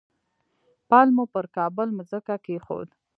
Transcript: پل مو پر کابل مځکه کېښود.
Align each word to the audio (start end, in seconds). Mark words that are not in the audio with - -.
پل 0.89 1.07
مو 1.15 1.23
پر 1.33 1.45
کابل 1.55 1.87
مځکه 1.97 2.35
کېښود. 2.45 2.89